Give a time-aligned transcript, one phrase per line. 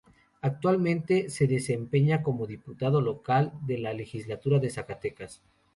[0.41, 5.43] Actualmente se desempeña como Diputado local de la Legislatura de Zacatecas.